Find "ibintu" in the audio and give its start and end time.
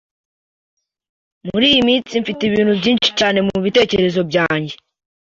2.45-2.73